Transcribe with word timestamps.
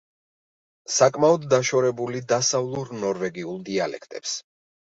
საკმაოდ 0.93 1.45
დაშორებული 1.51 2.23
დასავლურ 2.33 2.93
ნორვეგიულ 3.05 3.63
დიალექტებს. 3.69 4.35